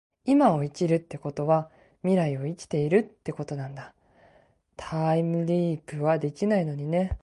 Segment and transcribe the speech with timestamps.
[0.25, 1.69] 今を生きるってことは
[2.01, 3.93] 未来を生きているってことなんだ。
[4.75, 7.19] タァイムリィプはできないのにね